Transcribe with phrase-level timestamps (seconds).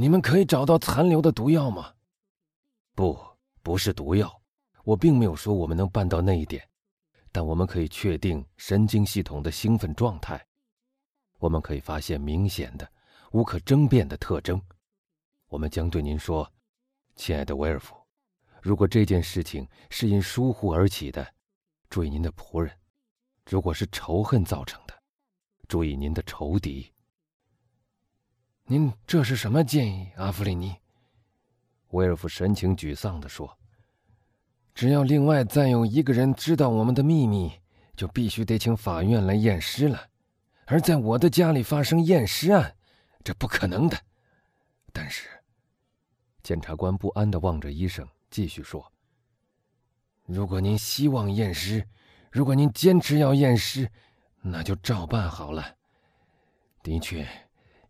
[0.00, 1.92] 你们可以找到残留的毒药吗？
[2.94, 3.18] 不，
[3.64, 4.40] 不是毒药。
[4.84, 6.62] 我并没有说我们能办到那一点，
[7.32, 10.46] 但我们可以确定神经系统的兴奋状态。
[11.40, 12.88] 我们可以发现明显的、
[13.32, 14.62] 无可争辩的特征。
[15.48, 16.48] 我们将对您说，
[17.16, 17.96] 亲爱的威尔夫，
[18.62, 21.26] 如果这件事情是因疏忽而起的，
[21.90, 22.72] 注意您的仆人；
[23.50, 24.94] 如果是仇恨造成的，
[25.66, 26.88] 注意您的仇敌。
[28.70, 30.76] 您这是什么建议，阿弗里尼？
[31.92, 33.58] 威尔夫神情沮丧地说
[34.76, 37.50] ：“只要另外再有一个人知道我们的秘密，
[37.96, 39.98] 就必须得请法院来验尸了。
[40.66, 42.76] 而在我的家里发生验尸案，
[43.24, 43.98] 这不可能的。
[44.92, 45.26] 但是，
[46.42, 48.92] 检察官不安地望着医生，继续说
[50.28, 51.82] ：‘如果您希望验尸，
[52.30, 53.90] 如果您坚持要验尸，
[54.42, 55.74] 那就照办好了。
[56.82, 57.26] 的确。’”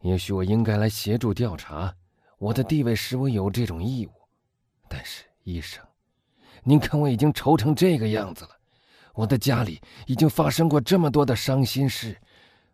[0.00, 1.94] 也许我应该来协助调查，
[2.38, 4.12] 我的地位使我有这种义务。
[4.88, 5.84] 但是，医生，
[6.62, 8.50] 您看我已经愁成这个样子了，
[9.14, 12.16] 我的家里已经发生过这么多的伤心事，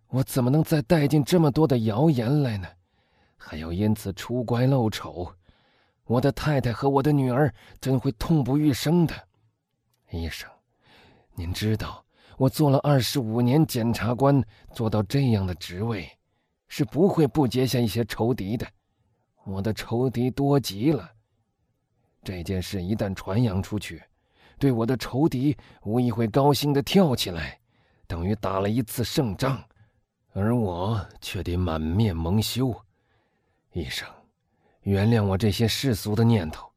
[0.09, 2.69] 我怎么能再带进这么多的谣言来呢？
[3.37, 5.33] 还要因此出乖露丑，
[6.05, 9.15] 我的太太和我的女儿怎会痛不欲生的？
[10.11, 10.49] 医生，
[11.35, 12.05] 您知道，
[12.37, 16.09] 我做了二十五年检察官，做到这样的职位。
[16.77, 18.67] 是不会不结下一些仇敌的，
[19.45, 21.09] 我的仇敌多极了。
[22.25, 24.03] 这件事一旦传扬出去，
[24.59, 27.61] 对我的仇敌无疑会高兴的跳起来，
[28.09, 29.65] 等于打了一次胜仗，
[30.33, 32.75] 而我却得满面蒙羞。
[33.71, 34.09] 医生，
[34.81, 36.69] 原谅我这些世俗的念头。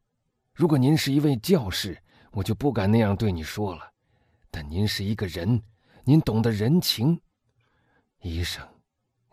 [0.53, 1.97] 如果您是一位教士，
[2.33, 3.91] 我就不敢那样对你说了。
[4.51, 5.59] 但您是一个人，
[6.03, 7.19] 您懂得人情，
[8.21, 8.63] 医生。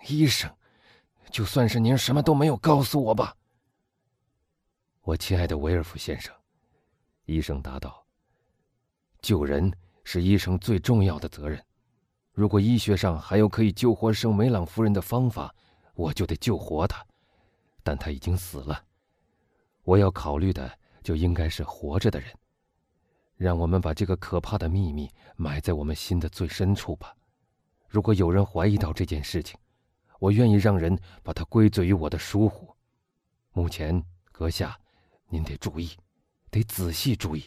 [0.07, 0.51] 医生，
[1.31, 3.37] 就算是您什么都没有告诉我吧。
[5.03, 6.35] 我亲爱的维尔夫先生，
[7.25, 8.05] 医生答道
[9.21, 11.63] ：“救人是医生最重要的责任。
[12.33, 15.55] 如果医学上还有可以救活圣梅朗夫人的方法，
[15.95, 17.05] 我就得救活她。
[17.83, 18.83] 但她已经死了，
[19.83, 20.71] 我要考虑的
[21.03, 22.31] 就应该是活着的人。
[23.37, 27.15] 让我们把这个可怕的秘密埋在我们心的最深处吧。
[27.89, 29.59] 如果有人怀疑到这件事情，
[30.25, 32.75] 我愿意让人把它归罪于我的疏忽。
[33.53, 34.03] 目前，
[34.33, 34.81] 阁下，
[35.29, 35.91] 您得注意，
[36.51, 37.45] 得仔细注意，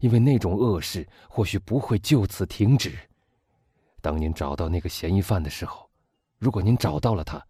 [0.00, 2.98] 因为那种恶事或许不会就此停止。
[4.00, 5.88] 当您找到那个嫌疑犯的时候，
[6.38, 7.40] 如果您找到了他，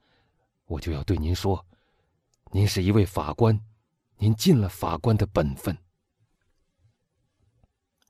[0.67, 1.65] 我就要对您说：
[2.51, 3.59] 您是一位法官，
[4.19, 5.75] 您尽了法官的本分。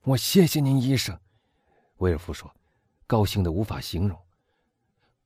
[0.02, 1.16] 我谢谢您，医生。”
[1.98, 2.52] 威尔夫说，
[3.06, 4.19] 高兴的无法形容。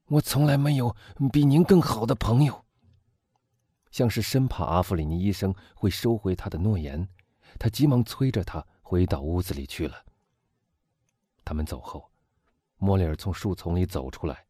[0.06, 0.94] 我从来没有
[1.33, 2.65] 比您更好的朋友。
[3.91, 7.09] 像是生怕阿弗里尼医生会收回他的诺言，
[7.59, 10.05] 他急忙催着他回到屋子里去了。
[11.44, 12.11] 他们走后，
[12.77, 14.47] 莫里尔从树丛里走出来，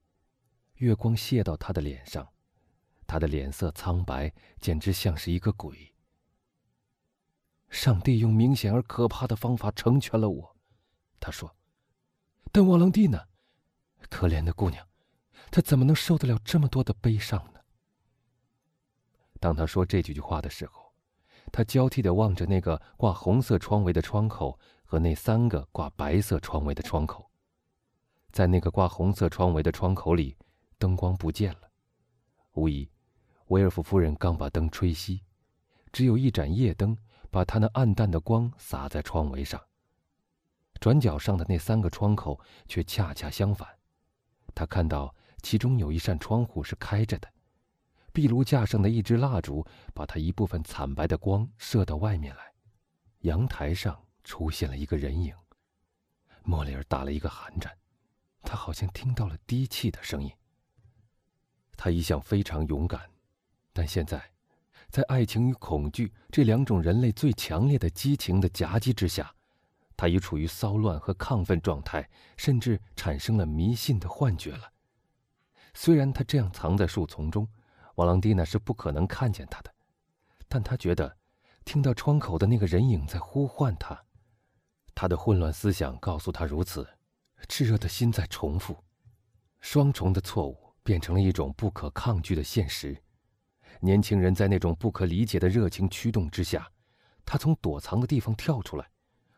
[0.74, 2.28] 月光泻到他的脸上，
[3.06, 5.94] 他的脸色苍白，简直像是一个鬼。
[7.68, 10.56] 上帝用明显而可怕的方法成全了我，
[11.20, 11.54] 他说。
[12.50, 13.20] 但瓦朗蒂呢？
[14.08, 14.86] 可怜的姑娘。
[15.50, 17.60] 他怎么能受得了这么多的悲伤呢？
[19.38, 20.92] 当他说这几句话的时候，
[21.52, 27.30] 他交替的望着那个挂红色窗围的窗口和那三个挂白色窗围的窗口。
[28.32, 30.36] 在那个挂红色窗围的窗口里，
[30.78, 31.70] 灯光不见了。
[32.52, 32.90] 无疑，
[33.46, 35.20] 威尔夫夫人刚把灯吹熄，
[35.92, 36.96] 只有一盏夜灯
[37.30, 39.62] 把她那暗淡的光洒在窗围上。
[40.80, 43.68] 转角上的那三个窗口却恰恰相反，
[44.54, 45.14] 他看到。
[45.46, 47.32] 其中有一扇窗户是开着的，
[48.12, 49.64] 壁炉架上的一支蜡烛
[49.94, 52.52] 把它一部分惨白的光射到外面来。
[53.20, 55.32] 阳台上出现了一个人影。
[56.42, 57.72] 莫里尔打了一个寒战，
[58.42, 60.28] 他好像听到了低气的声音。
[61.76, 63.08] 他一向非常勇敢，
[63.72, 64.20] 但现在，
[64.90, 69.32] 在爱情与恐惧这两种人类最强烈的激情的夹击之下，
[69.96, 74.72] 他已处于骚乱和亢奋状态，甚至产生了迷信的幻觉了。
[75.78, 77.46] 虽然他这样藏在树丛中，
[77.96, 79.70] 瓦朗蒂娜是不可能看见他的，
[80.48, 81.18] 但他觉得，
[81.66, 84.02] 听到窗口的那个人影在呼唤他。
[84.94, 86.88] 他的混乱思想告诉他如此，
[87.46, 88.82] 炽热的心在重复，
[89.60, 92.96] 双重的错误变成了一种不可抗拒的现实。
[93.80, 96.66] 年轻人在那种不可理解的热情驱动之下，
[97.26, 98.88] 他从躲藏的地方跳出来，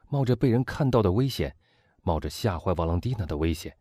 [0.08, 1.56] 冒着被人看到的危险，
[2.02, 3.76] 冒着吓坏瓦朗蒂娜的危险。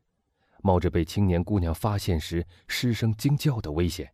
[0.64, 4.12] 冒着被青年姑娘发现时失声惊叫的危险，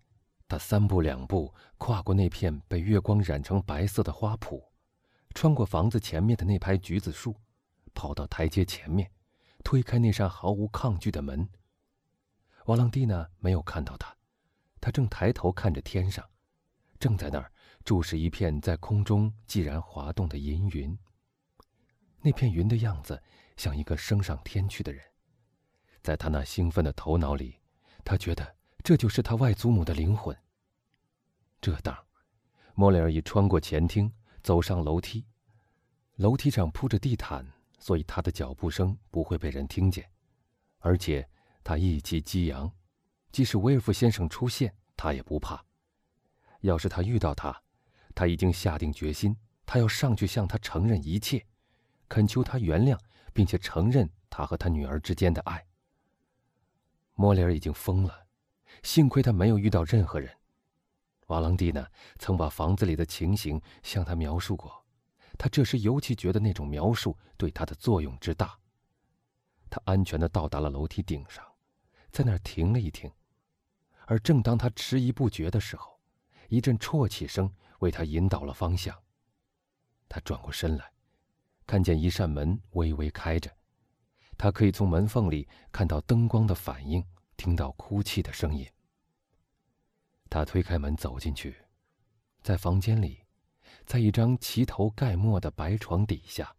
[0.48, 4.62] 他三步两步跨过那片被月光染成白色的花圃，
[5.34, 7.36] 穿过房子前面的那排橘子树，
[7.94, 9.10] 跑到台阶前面，
[9.64, 11.48] 推开那扇毫无抗拒的门。
[12.66, 14.16] 瓦朗蒂娜没有看到他，
[14.80, 16.24] 他正抬头看着天上，
[17.00, 17.52] 正在那儿
[17.84, 20.98] 注视一片在空中既然滑动的银云。
[22.22, 23.22] 那片云的样子
[23.58, 25.04] 像一个升上天去的人，
[26.04, 27.56] 在他那兴奋的头脑里，
[28.04, 30.38] 他觉得这就是他外祖母的灵魂。
[31.62, 31.98] 这当，
[32.76, 34.12] 莫雷尔已穿过前厅，
[34.44, 35.26] 走上楼梯。
[36.18, 37.48] 楼梯上铺着地毯，
[37.80, 40.08] 所以他的脚步声不会被人听见。
[40.80, 41.26] 而且
[41.64, 42.70] 他意气激扬，
[43.32, 45.64] 即使威尔夫先生出现，他也不怕。
[46.60, 47.64] 要是他遇到他，
[48.14, 51.46] 他已经下定决心，他要上去向他承认一切，
[52.10, 53.00] 恳求他原谅，
[53.32, 55.66] 并且承认他和他女儿之间的爱。
[57.16, 58.28] 莫里尔已经疯了，
[58.82, 60.36] 幸亏他没有遇到任何人。
[61.28, 61.90] 瓦朗蒂娜
[62.20, 64.86] 曾把房子里的情形向他描述过，
[65.38, 68.58] 他这时尤其觉得那种描述对他的作用之大。
[69.70, 71.44] 他安全的到达了楼梯顶上，
[72.12, 73.12] 在那儿停了一停，
[74.06, 76.00] 而正当他迟疑不决的时候，
[76.50, 78.96] 一阵啜泣声为他引导了方向。
[80.10, 80.92] 他转过身来，
[81.66, 83.50] 看见一扇门微微开着，
[84.38, 87.04] 他可以从门缝里看到灯光的反应，
[87.38, 88.68] 听到哭泣的声音。
[90.30, 91.56] 他推开门走进去，
[92.42, 93.24] 在房间里，
[93.86, 96.56] 在一张齐头盖墨的白床底下，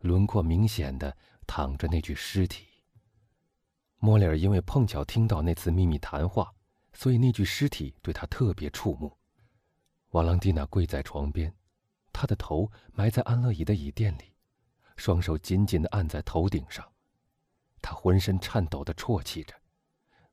[0.00, 1.16] 轮廓明显的
[1.46, 2.66] 躺着那具尸体。
[3.98, 6.52] 莫里尔因为碰巧听到那次秘密谈话，
[6.92, 9.16] 所以那具尸体对他特别触目。
[10.10, 11.52] 瓦朗蒂娜跪在床边，
[12.12, 14.34] 她的头埋在安乐椅的椅垫里，
[14.96, 16.86] 双手紧紧的按在头顶上，
[17.84, 19.54] 他浑身颤抖的啜泣着。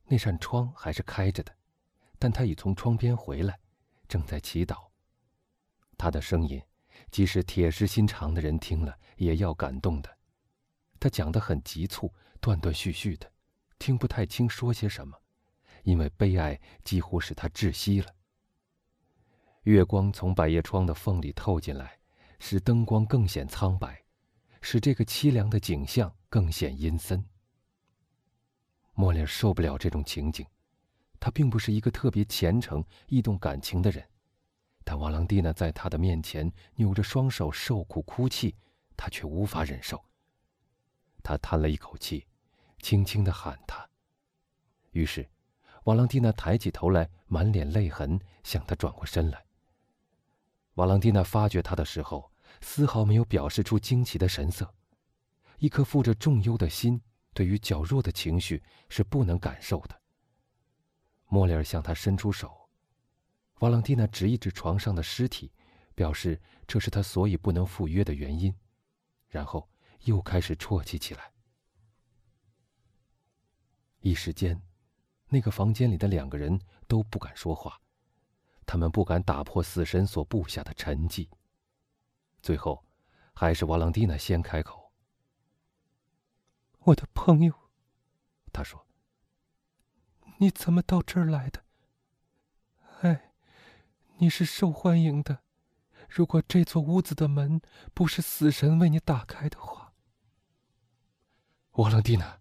[0.06, 1.53] 那扇窗还是开着的。
[2.18, 3.59] 但他已从窗边回来，
[4.07, 4.77] 正在祈祷。
[5.98, 6.62] 他的声音，
[7.09, 10.18] 即使铁石心肠的人听了也要感动的。
[11.00, 13.30] 他讲得很急促，断断续续的，
[13.80, 15.18] 听不太清说些什么，
[15.81, 18.15] 因为悲哀几乎使他窒息了。
[19.63, 22.00] 月光从百叶窗的缝里透进来，
[22.38, 24.00] 使灯光更显苍白，
[24.62, 27.25] 使这个凄凉的景象更显阴森。
[29.01, 30.45] 莫里尔受不了这种情景。
[31.19, 34.07] 他并不是一个特别虔诚、易动感情的人，
[34.83, 38.56] 但瓦朗蒂娜在他的面前扭着双手受苦哭泣，
[38.95, 40.00] 他却无法忍受。
[41.24, 42.27] 他叹了一口气，
[42.80, 43.89] 轻轻的喊他。
[44.92, 45.27] 于是，
[45.86, 49.44] 瓦朗蒂娜抬起头来，满脸泪痕，向他转过身来。
[50.75, 52.31] 瓦朗蒂娜发觉他的时候，
[52.62, 54.71] 丝毫没有表示出惊奇的神色。
[55.57, 57.01] 一颗负着重忧的心，
[57.33, 60.01] 对于较弱的情绪是不能感受的。
[61.28, 62.69] 莫里尔向他伸出手，
[63.60, 65.51] 瓦朗蒂娜指一指床上的尸体，
[65.95, 68.54] 表示这是他所以不能赴约的原因，
[69.28, 69.69] 然后
[70.01, 71.31] 又开始啜泣起来。
[74.00, 74.62] 一时间，
[75.30, 77.80] 那个房间里的两个人都不敢说话，
[78.66, 81.30] 他们不敢打破死神所布下的沉寂。
[82.42, 82.83] 最后，
[83.33, 84.81] 还是瓦朗蒂娜先开口
[86.86, 87.54] ：“我的朋友。”
[88.54, 88.86] 他说。
[90.38, 91.63] 你怎么到这儿来的？
[93.01, 93.31] 哎，
[94.18, 95.44] 你是受欢迎的。
[96.09, 97.61] 如果这座屋子的门
[97.94, 99.94] 不是死神为你打开的话，
[101.73, 102.40] 瓦朗蒂娜，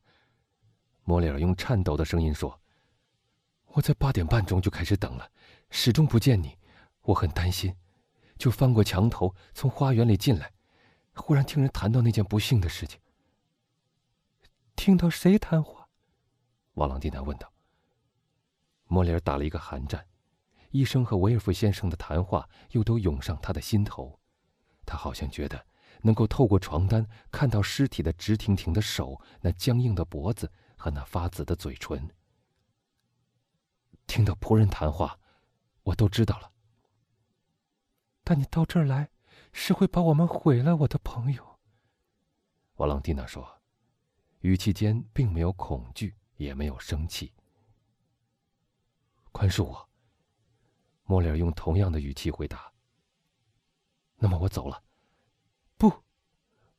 [1.05, 2.63] 莫里尔用颤抖的声音说
[3.75, 5.31] ：“我在八点半钟就开始等了，
[5.69, 6.57] 始终不见你，
[7.03, 7.77] 我很担心，
[8.39, 10.55] 就翻过墙头从花园里进来，
[11.15, 13.00] 忽然听人谈到那件不幸的事情。
[14.81, 15.91] 听到谁谈话？”
[16.77, 17.53] 瓦朗蒂娜问道。
[18.85, 20.07] 莫里尔打了一个寒战，
[20.71, 24.19] 医生和维尔夫先生的谈话又都涌上他的心头，
[24.87, 25.67] 他好像觉得
[26.01, 32.09] 能够透过床单看到尸体的直挺挺的手、那僵硬的脖子和那发紫的嘴唇。
[34.07, 35.21] 听到仆人谈话，
[35.83, 36.53] 我都知道了。
[38.25, 39.11] 但你到这儿来，
[39.53, 41.59] 是会把我们毁了，我的朋友。
[42.77, 43.60] 瓦朗蒂娜说，
[44.41, 47.33] 语气间并没有恐惧，也没有生气。
[49.33, 49.89] 宽恕我。
[51.05, 52.73] 莫里尔用同样的语气回答。
[54.17, 54.83] 那么我走了。
[55.77, 56.05] 不，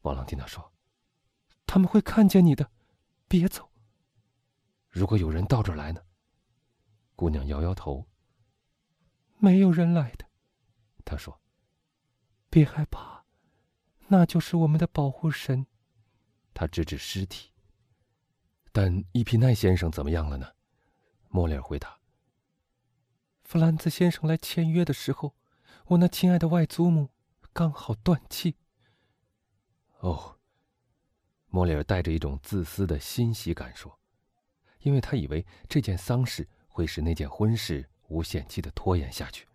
[0.01, 0.74] 瓦朗蒂娜说
[1.68, 2.72] ：“他们会看见你的，
[3.27, 3.72] 别走。”
[4.89, 6.03] 如果有人到这儿来呢？
[7.15, 8.08] 姑娘摇摇头。
[9.38, 10.25] 没有人来的，
[11.03, 11.41] 她说。
[12.50, 13.24] 别害怕，
[14.08, 15.65] 那就是我们的保护神。
[16.53, 17.50] 他指指尸体。
[18.72, 20.48] 但伊皮奈先生怎么样了呢？
[21.30, 22.00] 莫里尔回答。
[23.44, 25.36] 弗兰兹先生来签约的时候，
[25.88, 27.10] 我那亲爱的外祖母
[27.51, 28.56] 刚好断气。
[30.00, 30.38] 哦，
[31.48, 34.00] 莫里尔带着一种自私的欣喜感说，
[34.80, 39.48] 因为他以为这件丧事会使那件婚事无限期的拖延下去。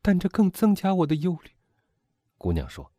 [0.00, 1.50] 但这更增加我的忧虑。
[2.38, 2.90] 姑娘说，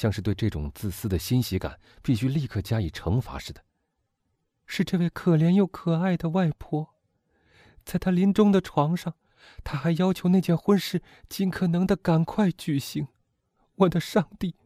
[0.00, 3.62] 像是对这种自私的欣喜感必须立刻加以惩罚似的。
[4.64, 6.94] 是这位可怜又可爱的外婆，
[7.84, 9.14] 在她临终的床上，
[9.62, 13.08] 她还要求那件婚事尽可能的赶快举行。
[13.74, 14.56] 我的上帝，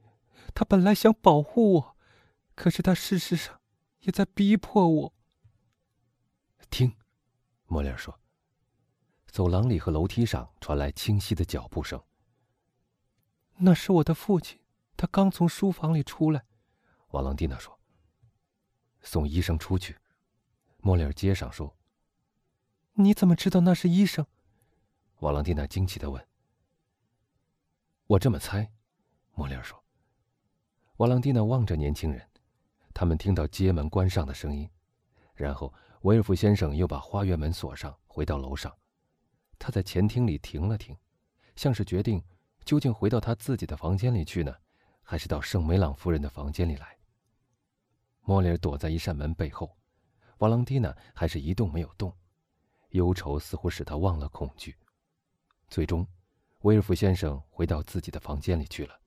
[0.54, 1.96] 她本来想保护我，
[2.54, 3.60] 可是她事实上
[4.02, 5.14] 也在逼迫我。
[6.70, 6.94] 听，
[7.66, 8.20] 莫里尔说。
[9.26, 12.00] 走廊里和楼梯上传来清晰的脚步声。
[13.56, 14.60] 那是我的父亲，
[14.96, 16.44] 他刚从书房里出来。
[17.08, 17.78] 瓦朗蒂娜说。
[19.02, 19.98] 送医生出去，
[20.78, 21.76] 莫里尔接上说
[22.94, 24.26] ：“你怎么知道那是医生？”
[25.20, 26.26] 瓦朗蒂娜惊奇的问。
[28.08, 28.72] “我这么猜。”
[29.36, 29.84] 莫里尔说。
[30.96, 32.26] 瓦朗蒂娜望着年轻人，
[32.94, 34.70] 他们听到街门关上的声音，
[35.34, 38.74] 然后维尔夫先生又把花园门锁上，回到楼上。
[39.58, 40.96] 他在前厅里停了停，
[41.56, 42.24] 像是决定
[42.64, 44.56] 究竟回到他自己的房间里去呢，
[45.04, 46.98] 还是到圣梅朗夫人的房间里来。
[48.22, 49.76] 莫里尔躲在一扇门背后，
[50.38, 52.12] 瓦朗蒂娜还是一动没有动，
[52.90, 54.76] 忧愁似乎使他忘了恐惧。
[55.68, 56.06] 最终，
[56.60, 58.98] 威尔夫先生回到自己的房间里去了。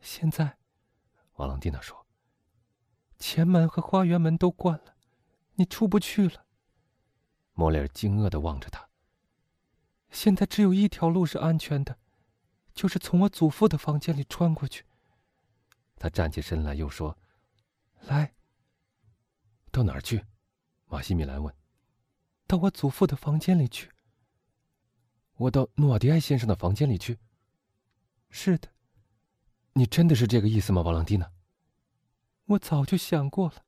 [0.00, 0.58] 现在，
[1.36, 2.06] 瓦朗蒂娜说
[3.18, 4.96] ：“前门和花园门都关了，
[5.54, 6.46] 你出不去了。”
[7.54, 8.88] 莫里尔惊愕的望着他。
[10.10, 11.99] 现在只有一条路是安全的，
[12.80, 14.86] 就是从我祖父的房间里穿过去。
[15.96, 17.14] 他站起身来，又说。
[18.06, 18.32] 来，
[19.70, 20.24] 到哪儿去？
[20.86, 21.54] 马西米兰问。
[22.46, 23.90] 到我祖父的房间里去。
[25.36, 27.18] 我到诺瓦迪埃先生的房间里去。
[28.30, 28.70] 是的。
[29.74, 31.30] 你真的是这个意思吗，瓦朗蒂娜？
[32.46, 33.62] 我早就想过了，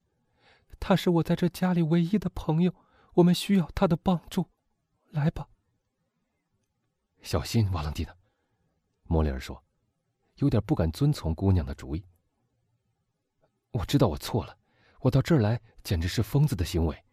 [0.81, 2.75] 他是我在这家里唯一的朋友，
[3.17, 4.49] 我们需要他的帮助。
[5.11, 5.51] 来吧。
[7.21, 8.17] 小心，瓦朗蒂娜。
[9.13, 9.63] 莫里尔说，
[10.37, 12.03] 有点不敢遵从姑娘的主意。
[13.73, 14.57] 我知道我错了，
[15.01, 17.05] 我到这儿来简直是疯子的行为。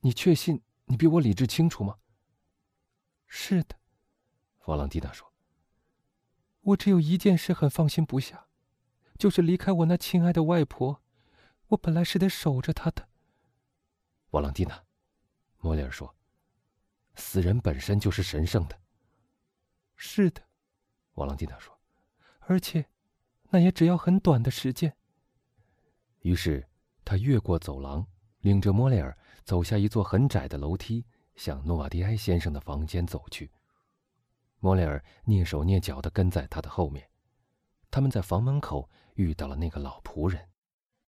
[0.00, 1.96] 你确信你比我理智清楚吗？
[3.28, 3.78] 是的，
[4.58, 5.32] 弗朗蒂娜说。
[6.62, 8.48] 我只有一件事很放心不下，
[9.16, 11.00] 就是离开我那亲爱的外婆。
[11.68, 13.08] 我本来是得守着她的。
[14.30, 14.82] 瓦朗蒂娜，
[15.58, 16.12] 莫里尔说，
[17.14, 18.80] 死人本身就是神圣的。
[19.94, 20.42] 是的，
[21.20, 21.78] 瓦朗蒂娜说，
[22.40, 22.86] 而且，
[23.50, 24.96] 那也只要很短的时间。
[26.22, 26.66] 于是，
[27.04, 28.06] 他越过走廊，
[28.40, 31.04] 领着莫雷尔走下一座很窄的楼梯，
[31.36, 33.50] 向诺瓦迪埃先生的房间走去。
[34.60, 37.06] 莫雷尔蹑手蹑脚地跟在他的后面。
[37.90, 40.49] 他们在房门口遇到了那个老仆人。